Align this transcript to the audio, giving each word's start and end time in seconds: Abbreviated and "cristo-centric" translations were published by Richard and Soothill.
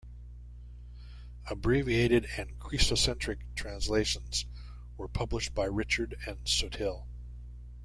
Abbreviated 1.47 2.25
and 2.35 2.57
"cristo-centric" 2.57 3.37
translations 3.53 4.47
were 4.97 5.07
published 5.07 5.53
by 5.53 5.65
Richard 5.65 6.17
and 6.25 6.39
Soothill. 6.49 7.05